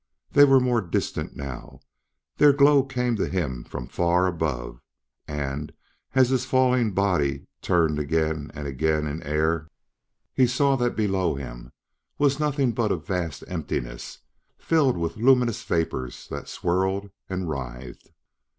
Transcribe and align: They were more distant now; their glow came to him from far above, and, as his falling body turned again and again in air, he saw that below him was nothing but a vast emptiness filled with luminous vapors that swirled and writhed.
They 0.31 0.45
were 0.45 0.59
more 0.59 0.81
distant 0.81 1.35
now; 1.35 1.79
their 2.37 2.53
glow 2.53 2.81
came 2.81 3.15
to 3.17 3.27
him 3.29 3.63
from 3.63 3.87
far 3.87 4.25
above, 4.25 4.81
and, 5.27 5.71
as 6.15 6.29
his 6.29 6.43
falling 6.43 6.93
body 6.93 7.45
turned 7.61 7.99
again 7.99 8.49
and 8.55 8.65
again 8.67 9.05
in 9.05 9.21
air, 9.21 9.69
he 10.33 10.47
saw 10.47 10.75
that 10.77 10.95
below 10.95 11.35
him 11.35 11.71
was 12.17 12.39
nothing 12.39 12.71
but 12.71 12.91
a 12.91 12.95
vast 12.97 13.43
emptiness 13.47 14.17
filled 14.57 14.97
with 14.97 15.17
luminous 15.17 15.61
vapors 15.61 16.27
that 16.29 16.49
swirled 16.49 17.11
and 17.29 17.47
writhed. 17.47 18.11